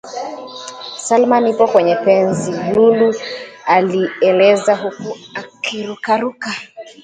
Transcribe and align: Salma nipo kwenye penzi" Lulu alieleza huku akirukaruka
Salma 1.05 1.37
nipo 1.41 1.67
kwenye 1.67 1.95
penzi" 1.95 2.51
Lulu 2.73 3.15
alieleza 3.65 4.75
huku 4.75 5.17
akirukaruka 5.35 6.49